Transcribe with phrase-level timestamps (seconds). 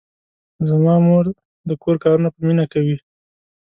[0.69, 1.25] زما مور
[1.69, 2.97] د کور کارونه په مینه کوي.